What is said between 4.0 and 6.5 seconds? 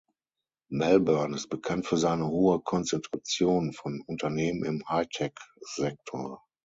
Unternehmen im High-Tech-Sektor.